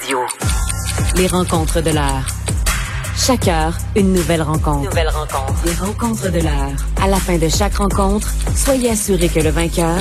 [0.00, 0.18] Radio.
[1.16, 2.26] Les rencontres de l'heure.
[3.16, 4.88] Chaque heure, une nouvelle rencontre.
[4.88, 5.54] Nouvelle rencontre.
[5.66, 6.72] Les rencontres de l'heure.
[7.00, 9.98] À la fin de chaque rencontre, soyez assurés que le vainqueur,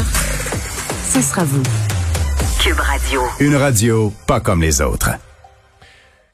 [1.11, 1.61] ce sera vous.
[2.59, 3.21] Cube Radio.
[3.39, 5.11] Une radio pas comme les autres.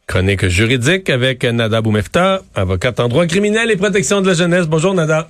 [0.07, 4.67] Chronique juridique avec Nada Boumefta, avocate en droit criminel et protection de la jeunesse.
[4.67, 5.29] Bonjour Nada.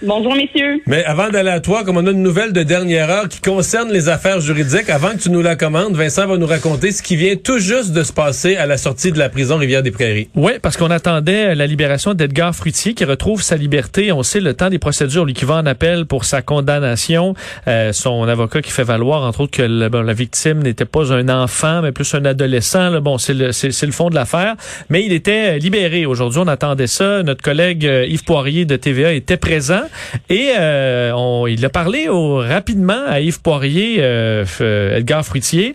[0.00, 0.80] Bonjour, messieurs.
[0.86, 3.90] Mais avant d'aller à toi, comme on a une nouvelle de dernière heure qui concerne
[3.92, 7.16] les affaires juridiques, avant que tu nous la commandes, Vincent va nous raconter ce qui
[7.16, 10.28] vient tout juste de se passer à la sortie de la prison Rivière-des-Prairies.
[10.36, 14.12] Oui, parce qu'on attendait la libération d'Edgar Fruitier qui retrouve sa liberté.
[14.12, 17.34] On sait le temps des procédures, lui qui va en appel pour sa condamnation.
[17.66, 21.12] Euh, son avocat qui fait valoir, entre autres, que le- bon, la victime n'était pas
[21.12, 22.90] un enfant, mais plus un adolescent.
[22.90, 23.00] Là.
[23.00, 24.54] Bon, c'est le, c'est, c'est le fond de l'affaire.
[24.90, 26.06] Mais il était euh, libéré.
[26.06, 27.24] Aujourd'hui, on attendait ça.
[27.24, 29.82] Notre collègue euh, Yves Poirier de TVA était présent
[30.28, 35.72] et euh, il a parlé au- rapidement à Yves Poirier, euh, euh, Edgar Fruitier.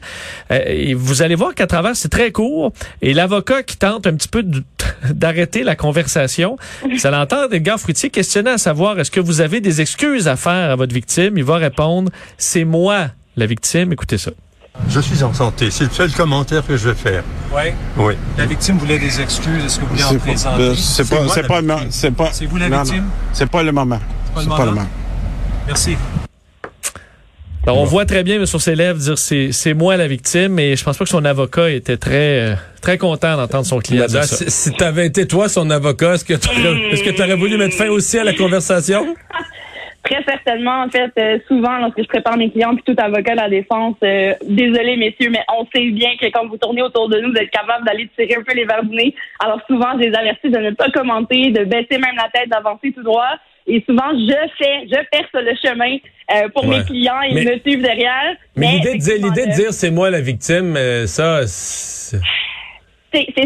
[0.49, 2.71] Et vous allez voir qu'à travers, c'est très court.
[3.01, 4.43] Et l'avocat qui tente un petit peu
[5.09, 6.57] d'arrêter la conversation,
[6.97, 10.71] ça l'entend Edgar Fruitier questionner à savoir est-ce que vous avez des excuses à faire
[10.71, 11.37] à votre victime?
[11.37, 13.91] Il va répondre c'est moi la victime.
[13.93, 14.31] Écoutez ça.
[14.89, 15.69] Je suis en santé.
[15.71, 17.23] C'est le seul commentaire que je vais faire.
[17.53, 17.73] Ouais.
[17.97, 18.13] Oui.
[18.37, 19.63] La victime voulait des excuses.
[19.65, 20.57] Est-ce que vous voulez en C'est pas, présenter?
[20.69, 21.67] ben, c'est pas, c'est pas, le victime.
[21.67, 21.79] moment.
[21.89, 23.05] c'est pas, C'est vous la non, victime?
[23.33, 23.99] C'est pas le moment.
[24.33, 24.87] pas le C'est pas le moment?
[25.67, 25.95] Merci.
[27.65, 30.59] Alors, on voit très bien mais sur ses lèvres dire c'est c'est moi la victime.
[30.59, 34.05] Et je pense pas que son avocat était très euh, très content d'entendre son client
[34.05, 34.35] dire ça.
[34.35, 37.77] si, si t'avais été toi son avocat, est-ce que t'aurais, est-ce que t'aurais voulu mettre
[37.77, 39.15] fin aussi à la conversation?
[40.03, 43.37] Très certainement, en fait, euh, souvent, lorsque je prépare mes clients, puis tout avocat de
[43.41, 47.19] la défense, euh, désolé, messieurs, mais on sait bien que quand vous tournez autour de
[47.19, 49.15] nous, vous êtes capable d'aller tirer un peu les verres du nez.
[49.39, 52.91] Alors souvent, je les avertis de ne pas commenter, de baisser même la tête, d'avancer
[52.91, 53.29] tout droit.
[53.65, 55.95] Et souvent, je fais, je perce le chemin
[56.35, 56.79] euh, pour Ouais.
[56.79, 58.35] mes clients et Mais- ils me suivent derrière.
[58.57, 62.19] Mais, l'idée de dire, effectivement, l'idée de dire c'est moi la victime, euh, ça, c'est-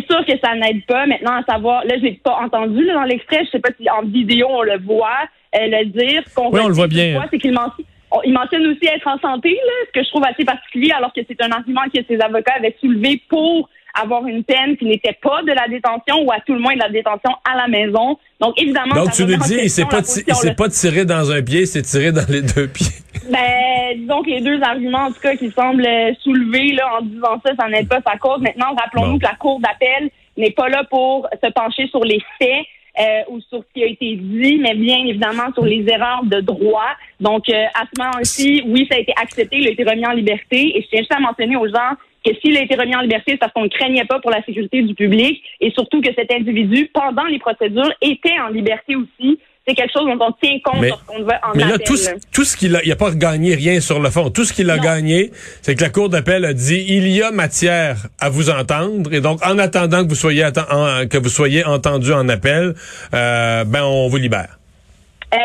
[0.10, 1.06] sûr que ça n'aide pas.
[1.06, 3.44] Maintenant, à savoir, là, je l'ai pas entendu là, dans l'extrait.
[3.46, 5.20] Je sais pas si en vidéo on le voit
[5.54, 6.24] le dire.
[6.28, 7.24] Ce qu'on Oui, on le voit bien.
[7.32, 10.24] C'est qu'il mentionne, on- il mentionne aussi être en santé, là, ce que je trouve
[10.26, 13.70] assez particulier, alors que c'est un argument que ses avocats avaient soulevé pour
[14.00, 16.80] avoir une peine qui n'était pas de la détention ou à tout le moins de
[16.82, 18.18] la détention à la maison.
[18.40, 21.42] Donc, évidemment, Donc tu nous dis, il s'est pas, il s'est pas tiré dans un
[21.42, 22.88] pied, c'est tiré dans les deux pieds.
[23.32, 27.02] Ben, disons que les deux arguments, en tout cas, qui semblent euh, soulever là, en
[27.02, 28.40] disant ça, ça n'aide pas sa cause.
[28.40, 29.18] Maintenant, rappelons-nous Bon.
[29.20, 32.64] que la Cour d'appel n'est pas là pour se pencher sur les faits
[33.00, 36.42] euh, ou sur ce qui a été dit, mais bien évidemment sur les erreurs de
[36.42, 36.96] droit.
[37.20, 40.14] Donc, euh, à ce moment-ci, oui, ça a été accepté, il a été remis en
[40.14, 40.78] liberté.
[40.78, 43.32] Et je tiens juste à mentionner aux gens que s'il a été remis en liberté,
[43.34, 46.32] c'est parce qu'on ne craignait pas pour la sécurité du public et surtout que cet
[46.32, 49.40] individu, pendant les procédures, était en liberté aussi.
[49.68, 51.86] C'est quelque chose dont on tient compte Mais- lorsqu'on va en Mais là, appel.
[51.86, 54.30] tout, ce- tout ce qu'il a, il a pas gagné rien sur le fond.
[54.30, 54.82] Tout ce qu'il a Non.
[54.84, 59.14] gagné, c'est que la Cour d'appel a dit, il y a matière à vous entendre.
[59.14, 62.76] Et donc, en attendant que vous soyez, atten- en- que vous soyez entendu en appel,
[63.14, 64.58] euh, ben, on vous libère.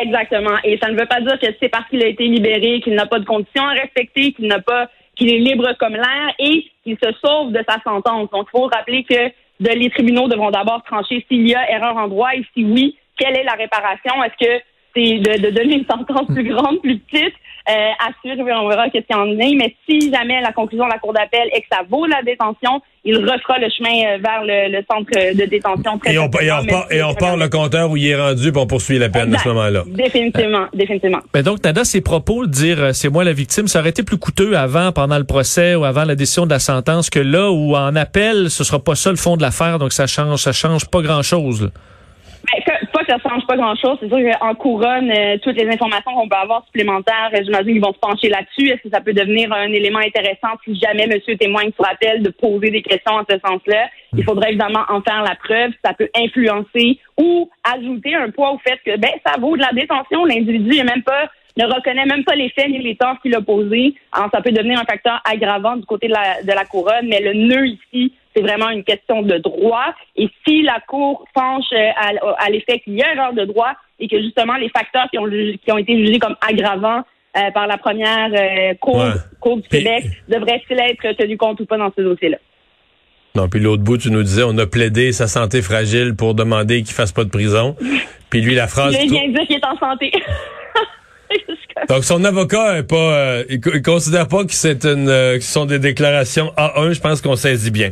[0.04, 0.56] Exactement.
[0.62, 3.06] Et ça ne veut pas dire que c'est parce qu'il a été libéré qu'il n'a
[3.06, 6.96] pas de conditions à respecter, qu'il n'a pas, qu'il est libre comme l'air et qu'il
[7.02, 8.30] se sauve de sa sentence.
[8.30, 9.28] Donc, il faut rappeler que
[9.60, 12.96] de- les tribunaux devront d'abord trancher s'il y a erreur en droit et si oui,
[13.22, 14.24] quelle est la réparation?
[14.24, 14.62] Est-ce que
[14.94, 17.34] c'est de, de donner une sentence plus grande, plus petite?
[17.70, 19.54] Euh, à suivre, on verra qu'est-ce qu'il y en est.
[19.54, 22.82] Mais si jamais la conclusion de la Cour d'appel est que ça vaut la détention,
[23.04, 25.96] il refera le chemin euh, vers le, le centre de détention.
[25.98, 28.60] très Et on, et même et on repart le compteur où il est rendu, puis
[28.60, 29.84] on poursuit la peine à ce moment-là.
[29.86, 31.20] Définitivement, définitivement.
[31.32, 34.02] Ben donc, Nada, ses propos, de dire euh, c'est moi la victime, ça aurait été
[34.02, 37.52] plus coûteux avant, pendant le procès ou avant la décision de la sentence que là
[37.52, 40.52] où en appel, ce sera pas ça le fond de l'affaire, donc ça change, ça
[40.52, 41.70] change pas grand-chose.
[42.44, 42.72] Ben,
[43.04, 43.98] que- ça change pas grand-chose.
[44.00, 47.84] C'est sûr qu'en couronne, euh, toutes les informations qu'on peut avoir supplémentaires, euh, j'imagine qu'ils
[47.84, 48.68] vont se pencher là-dessus.
[48.70, 52.30] Est-ce que ça peut devenir un élément intéressant si jamais monsieur témoigne sur appel de
[52.30, 53.88] poser des questions en ce sens-là?
[54.16, 55.72] Il faudrait évidemment en faire la preuve.
[55.84, 59.72] Ça peut influencer ou ajouter un poids au fait que ben ça vaut de la
[59.72, 60.24] détention.
[60.24, 63.42] L'individu est même pas ne reconnaît même pas les faits ni les torts qu'il a
[63.42, 63.94] posés.
[64.12, 67.20] Alors, ça peut devenir un facteur aggravant du côté de la, de la couronne, mais
[67.20, 69.94] le nœud ici, c'est vraiment une question de droit.
[70.16, 73.72] Et si la Cour penche euh, à, à l'effet qu'il y a erreur de droit
[73.98, 77.02] et que justement les facteurs qui ont, qui ont été jugés comme aggravants
[77.36, 79.02] euh, par la première euh, cour,
[79.40, 82.36] cour, du Québec devraient-ils être tenus compte ou pas dans ce dossier-là?
[83.34, 86.82] Non, puis l'autre bout, tu nous disais, on a plaidé sa santé fragile pour demander
[86.82, 87.74] qu'il fasse pas de prison.
[88.30, 88.94] Puis lui, la phrase...
[89.00, 90.12] Il vient dire qu'il est en santé.
[91.88, 95.52] Donc son avocat est pas, euh, il, considère pas que c'est une, euh, que ce
[95.52, 96.92] sont des déclarations A1.
[96.92, 97.90] Je pense qu'on saisit bien.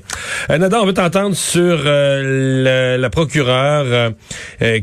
[0.51, 4.13] Euh, on veut t'entendre sur euh, la procureure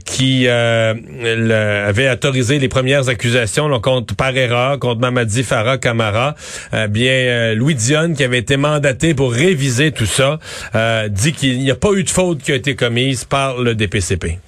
[0.06, 6.36] qui avait autorisé les premières accusations contre par erreur contre Mamadi Farah Camara.
[6.90, 10.40] bien Louis Dionne qui avait été mandaté pour réviser tout ça
[11.10, 14.40] dit qu'il n'y a pas eu de faute qui a été commise par le DPCP.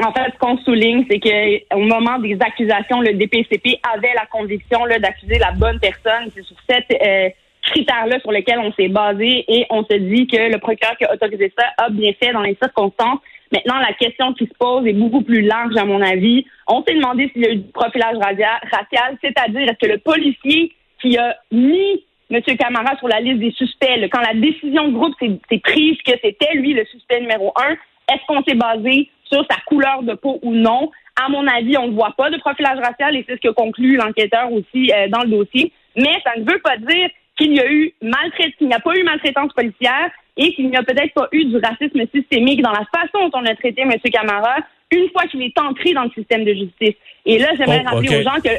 [0.00, 4.86] En fait, ce qu'on souligne, c'est qu'au moment des accusations, le DPCP avait la conviction
[4.86, 6.30] d'accuser la bonne personne.
[6.34, 7.28] C'est sur cette euh,
[7.62, 11.12] critère-là sur lequel on s'est basé et on se dit que le procureur qui a
[11.12, 13.18] autorisé ça a bien fait dans les circonstances.
[13.50, 16.44] Maintenant, la question qui se pose est beaucoup plus large, à mon avis.
[16.66, 20.72] On s'est demandé s'il y a eu du profilage racial, c'est-à-dire est-ce que le policier
[21.00, 22.40] qui a mis M.
[22.58, 26.54] Camara sur la liste des suspects, quand la décision de groupe s'est prise que c'était
[26.54, 27.72] lui le suspect numéro un,
[28.12, 30.90] est-ce qu'on s'est basé sur sa couleur de peau ou non.
[31.20, 33.96] À mon avis, on ne voit pas de profilage racial et c'est ce que conclut
[33.96, 35.72] l'enquêteur aussi euh, dans le dossier.
[35.96, 38.94] Mais ça ne veut pas dire qu'il y a eu maltraitance, qu'il n'y a pas
[38.94, 42.84] eu maltraitance policière et qu'il n'y a peut-être pas eu du racisme systémique dans la
[42.94, 43.92] façon dont on a traité M.
[44.12, 44.56] Camara
[44.90, 46.94] une fois qu'il est entré dans le système de justice.
[47.26, 48.50] Et là, j'aimerais oh, rappeler aux gens que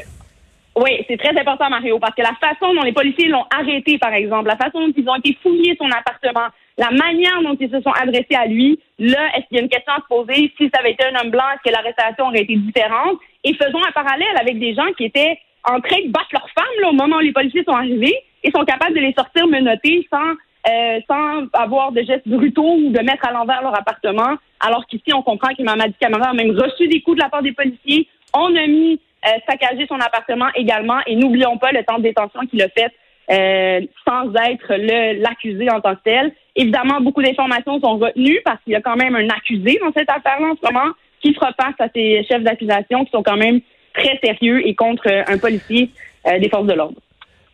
[0.76, 4.12] oui, c'est très important, Mario, parce que la façon dont les policiers l'ont arrêté, par
[4.12, 6.46] exemple, la façon dont ils ont été fouillés son appartement,
[6.80, 9.68] la manière dont ils se sont adressés à lui, là, est-ce qu'il y a une
[9.68, 10.50] question à se poser?
[10.56, 13.18] Si ça avait été un homme blanc, est-ce que l'arrestation aurait été différente?
[13.44, 16.88] Et faisons un parallèle avec des gens qui étaient en train de battre leurs femmes
[16.88, 20.32] au moment où les policiers sont arrivés et sont capables de les sortir menottés sans
[20.68, 24.36] euh, sans avoir de gestes brutaux ou de mettre à l'envers leur appartement.
[24.60, 27.42] Alors qu'ici, on comprend que Mamadi Camara a même reçu des coups de la part
[27.42, 28.06] des policiers.
[28.34, 30.98] On a mis euh, saccager son appartement également.
[31.06, 32.92] Et n'oublions pas le temps de détention qu'il a fait
[33.30, 34.74] euh, sans être
[35.20, 36.32] l'accusé en tant que tel.
[36.56, 40.10] Évidemment, beaucoup d'informations sont retenues parce qu'il y a quand même un accusé dans cette
[40.10, 43.60] affaire-là en ce moment qui fera face à ces chefs d'accusation qui sont quand même
[43.94, 45.90] très sérieux et contre un policier
[46.26, 47.00] euh, des forces de l'ordre.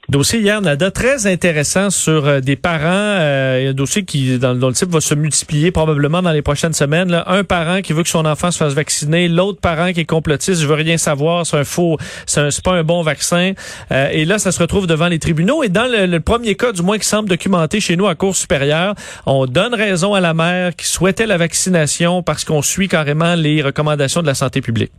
[0.08, 2.84] Dossier hier, Nada, très intéressant sur euh, des parents.
[2.86, 7.10] Euh, un dossier qui, dans, le type va se multiplier probablement dans les prochaines semaines.
[7.10, 7.24] Là.
[7.26, 10.60] Un parent qui veut que son enfant se fasse vacciner, l'autre parent qui est complotiste,
[10.60, 13.54] je veux rien savoir, c'est un faux, c'est pas un bon vaccin.
[13.90, 15.64] Euh, et là, ça se retrouve devant les tribunaux.
[15.64, 18.36] Et dans le, le, premier cas, du moins qui semble documenté chez nous à Cour
[18.36, 18.94] supérieure,
[19.26, 23.60] on donne raison à la mère qui souhaitait la vaccination parce qu'on suit carrément les
[23.60, 24.92] recommandations de la santé publique.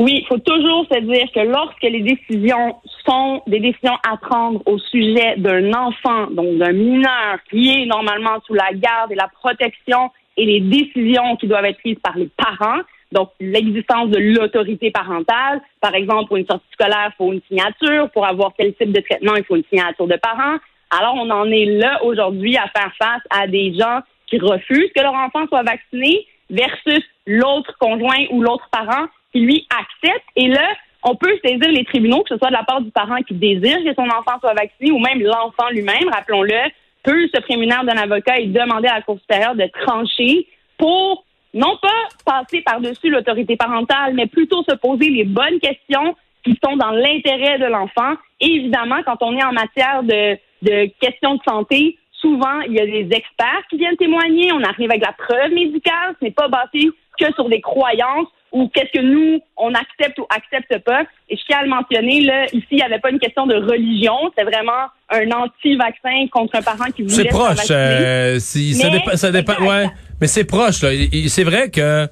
[0.00, 2.76] Oui, il faut toujours se dire que lorsque les décisions
[3.06, 8.40] sont des décisions à prendre au sujet d'un enfant, donc d'un mineur qui est normalement
[8.46, 12.30] sous la garde et la protection et les décisions qui doivent être prises par les
[12.34, 12.80] parents,
[13.12, 18.08] donc l'existence de l'autorité parentale, par exemple pour une sortie scolaire, il faut une signature,
[18.12, 20.56] pour avoir quel type de traitement, il faut une signature de parents.
[20.98, 25.02] Alors on en est là aujourd'hui à faire face à des gens qui refusent que
[25.02, 30.24] leur enfant soit vacciné versus l'autre conjoint ou l'autre parent qui lui accepte.
[30.36, 33.22] Et là, on peut saisir les tribunaux, que ce soit de la part du parent
[33.26, 36.70] qui désire que son enfant soit vacciné ou même l'enfant lui-même, rappelons-le,
[37.02, 40.46] peut se prémunir d'un avocat et demander à la Cour supérieure de trancher
[40.76, 41.88] pour non pas
[42.24, 47.58] passer par-dessus l'autorité parentale, mais plutôt se poser les bonnes questions qui sont dans l'intérêt
[47.58, 48.14] de l'enfant.
[48.40, 52.86] Évidemment, quand on est en matière de, de questions de santé, souvent, il y a
[52.86, 54.52] des experts qui viennent témoigner.
[54.52, 56.14] On arrive avec la preuve médicale.
[56.20, 60.26] Ce n'est pas basé que sur des croyances ou qu'est-ce que nous, on accepte ou
[60.28, 61.02] accepte pas.
[61.28, 63.54] Et je tiens à le mentionner, là, ici, il n'y avait pas une question de
[63.54, 68.90] religion, c'est vraiment un anti-vaccin contre un parent qui voulait C'est proche, euh, si, ça
[68.90, 69.86] dépend, ça dépend, ouais,
[70.20, 70.90] mais c'est proche, là.
[71.28, 72.08] C'est vrai que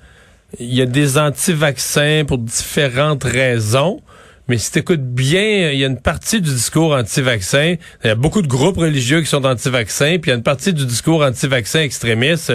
[0.59, 4.00] il y a des anti-vaccins pour différentes raisons.
[4.49, 7.75] Mais si tu écoutes bien, il y a une partie du discours anti-vaccin.
[8.02, 10.42] Il y a beaucoup de groupes religieux qui sont anti-vaccins, puis il y a une
[10.42, 12.50] partie du discours anti-vaccin extrémiste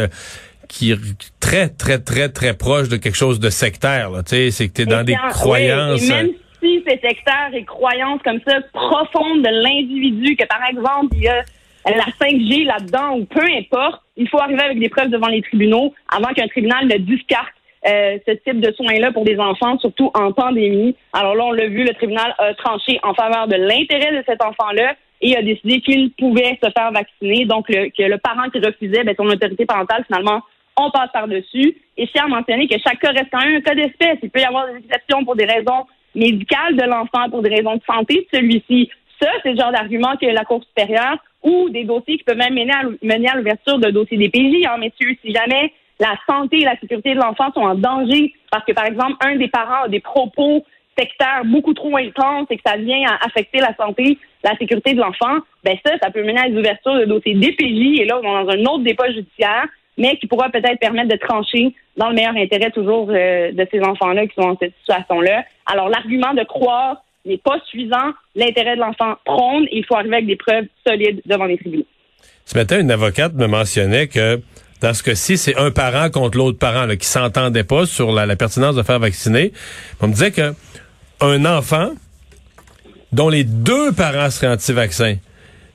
[0.73, 0.99] qui est
[1.39, 4.09] très, très, très, très proche de quelque chose de sectaire.
[4.25, 6.03] Tu sais, c'est que tu es dans des croyances.
[6.03, 11.15] et même si c'est sectaire et croyances comme ça profondes de l'individu, que par exemple,
[11.15, 11.43] il y a
[11.85, 15.93] la 5G là-dedans ou peu importe, il faut arriver avec des preuves devant les tribunaux
[16.09, 17.53] avant qu'un tribunal ne discarte
[17.85, 20.95] euh, ce type de soins-là pour des enfants, surtout en pandémie.
[21.11, 24.41] Alors là, on l'a vu, le tribunal a tranché en faveur de l'intérêt de cet
[24.41, 27.45] enfant-là et a décidé qu'il pouvait se faire vacciner.
[27.45, 30.41] Donc, le, que le parent qui refusait, ben, son autorité parentale, finalement,
[30.77, 31.77] on passe par-dessus.
[31.97, 34.17] Et je tiens à mentionner que chaque cas reste quand même un cas d'espèce.
[34.21, 37.75] Il peut y avoir des exceptions pour des raisons médicales de l'enfant, pour des raisons
[37.75, 38.89] de santé de celui-ci.
[39.21, 42.53] Ça, c'est le genre d'argument que la Cour supérieure ou des dossiers qui peuvent même
[42.53, 47.13] mener à, l'ouverture de dossiers DPJ, hein, messieurs, si jamais la santé et la sécurité
[47.13, 50.65] de l'enfant sont en danger parce que, par exemple, un des parents a des propos
[50.97, 54.99] sectaires beaucoup trop intenses et que ça vient à affecter la santé, la sécurité de
[54.99, 58.21] l'enfant, ben ça, ça peut mener à des ouvertures de dossiers DPJ et là, on
[58.21, 59.65] est dans un autre dépôt judiciaire,
[59.97, 63.81] mais qui pourra peut-être permettre de trancher dans le meilleur intérêt toujours euh, de ces
[63.81, 65.45] enfants-là qui sont dans cette situation-là.
[65.65, 68.11] Alors, l'argument de croire n'est pas suffisant.
[68.35, 71.85] L'intérêt de l'enfant prône et il faut arriver avec des preuves solides devant les tribunaux.
[72.45, 74.41] Ce matin, une avocate me mentionnait que
[74.81, 78.35] dans ce cas-ci, c'est un parent contre l'autre parent là, qui s'entendait pas sur la,
[78.35, 79.53] pertinence de faire vacciner.
[80.01, 80.53] On me disait que
[81.21, 81.91] un enfant
[83.13, 85.15] dont les deux parents seraient anti-vaccins,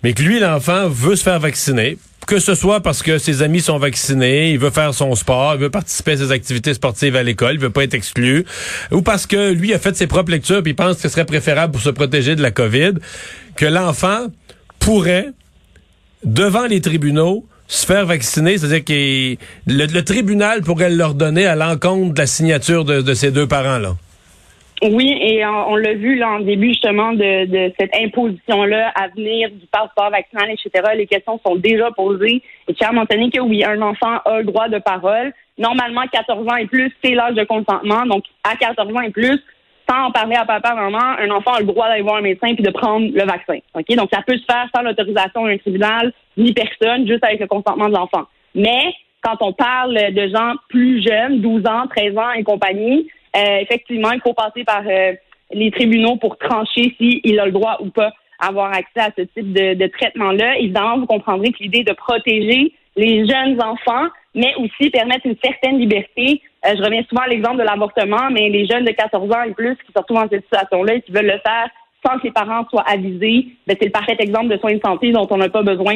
[0.03, 1.97] mais que lui, l'enfant, veut se faire vacciner,
[2.29, 5.61] que ce soit parce que ses amis sont vaccinés, il veut faire son sport, il
[5.61, 8.45] veut participer à ses activités sportives à l'école, il veut pas être exclu,
[8.93, 11.25] ou parce que lui a fait ses propres lectures puis il pense que ce serait
[11.25, 12.93] préférable pour se protéger de la COVID,
[13.57, 14.27] que l'enfant
[14.79, 15.31] pourrait,
[16.23, 22.13] devant les tribunaux, se faire vacciner, c'est-à-dire que le, tribunal pourrait leur donner à l'encontre
[22.13, 23.97] de la signature de, de ces deux parents-là.
[24.83, 29.51] Oui, et on, l'a vu là, en début justement de, de cette imposition-là à venir
[29.51, 30.93] du passeport vaccinal, etc.
[30.97, 32.43] Les questions sont déjà posées.
[32.69, 35.33] Et tiens à mentionner que oui, un enfant a le droit de parole.
[35.59, 38.07] Normalement, 14 ans et plus, c'est l'âge de consentement.
[38.07, 39.43] Donc, à 14 ans et plus,
[39.91, 42.55] sans en parler à papa, maman, un enfant a le droit d'aller voir un médecin
[42.55, 43.59] puis de prendre le vaccin.
[43.75, 47.49] Ok, Donc, ça peut se faire sans l'autorisation d'un tribunal ni personne, juste avec le
[47.49, 48.27] consentement de l'enfant.
[48.55, 54.11] Mais quand on parle de gens plus jeunes, 12 ans, 13 ans et compagnie, effectivement,
[54.13, 55.13] il faut passer par euh,
[55.53, 59.53] les tribunaux pour trancher s'il a le droit ou pas avoir accès à ce type
[59.53, 60.59] de, traitement-là.
[60.59, 65.79] Évidemment, vous comprendrez que l'idée de protéger les jeunes enfants, mais aussi permettre une certaine
[65.79, 66.41] liberté.
[66.67, 69.53] Euh, je reviens souvent à l'exemple de l'avortement, mais les jeunes de 14 ans et
[69.53, 71.69] plus qui se retrouvent dans cette situation-là et qui veulent le faire
[72.07, 75.11] sans que les parents soient avisés, ben, c'est le parfait exemple de soins de santé
[75.11, 75.95] dont on n'a pas besoin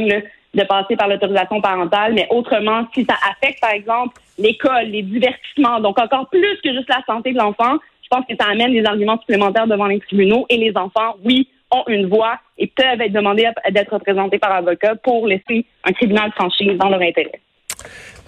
[0.55, 2.15] de passer par l'autorisation parentale.
[2.15, 6.89] Mais autrement, si ça affecte, par exemple, l'école, les divertissements, donc encore plus que juste
[6.89, 10.47] la santé de l'enfant, je pense que ça amène des arguments supplémentaires devant les tribunaux
[10.49, 14.95] et les enfants, oui, ont une voix et peuvent être demandés d'être représentés par avocat
[14.97, 17.41] pour laisser un tribunal trancher dans leur intérêt.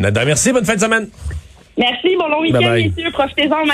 [0.00, 0.52] Nada, merci.
[0.52, 1.08] Bonne fin de semaine.
[1.76, 2.16] Merci.
[2.16, 3.10] Bon long week-end, messieurs.
[3.12, 3.62] Profitez-en